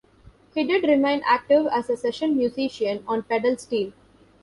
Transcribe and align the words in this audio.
He 0.55 0.63
did 0.63 0.81
remain 0.85 1.21
active 1.27 1.67
as 1.71 1.87
a 1.87 1.95
session 1.95 2.35
musician 2.35 3.03
on 3.07 3.21
pedal 3.21 3.55
steel. 3.59 3.93